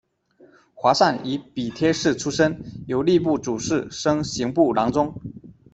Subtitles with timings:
[0.73, 5.13] 华善以笔帖式出身，由吏部主事升刑部郎中。